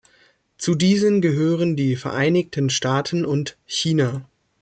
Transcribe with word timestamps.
Zu 0.57 0.73
diesen 0.73 1.21
gehören 1.21 1.75
die 1.75 1.95
Vereinigten 1.95 2.71
Staaten 2.71 3.23
und 3.23 3.59
China. 3.67 4.25